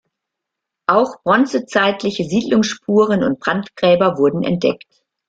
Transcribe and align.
Auch 0.87 1.21
bronzezeitliche 1.21 2.23
Siedlungsspuren 2.23 3.21
und 3.23 3.39
Brandgräber 3.39 4.17
wurden 4.17 4.41
entdeckt. 4.43 5.03